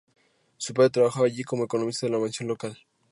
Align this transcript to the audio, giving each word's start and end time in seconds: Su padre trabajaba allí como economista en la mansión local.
Su 0.57 0.73
padre 0.73 0.89
trabajaba 0.89 1.27
allí 1.27 1.43
como 1.43 1.65
economista 1.65 2.07
en 2.07 2.13
la 2.13 2.17
mansión 2.17 2.47
local. 2.49 2.75